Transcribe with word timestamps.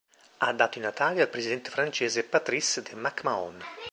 Ha 0.37 0.51
dato 0.51 0.79
i 0.79 0.81
natali 0.81 1.21
al 1.21 1.29
presidente 1.29 1.69
francese 1.69 2.23
Patrice 2.23 2.81
de 2.81 2.95
Mac-Mahon. 2.95 3.63